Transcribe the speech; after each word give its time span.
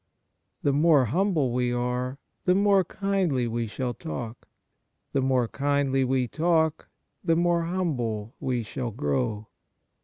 The 0.63 0.73
more 0.73 1.05
humble 1.05 1.51
we 1.53 1.71
are, 1.71 2.17
the 2.45 2.55
more 2.55 2.83
kindly 2.83 3.47
we 3.47 3.67
shall 3.67 3.93
talk; 3.93 4.47
the 5.13 5.21
more 5.21 5.47
kindly 5.47 6.03
we 6.03 6.27
talk, 6.27 6.89
the 7.23 7.35
more 7.35 7.65
humble 7.65 8.33
we 8.39 8.63
shall 8.63 8.89
grow. 8.89 9.45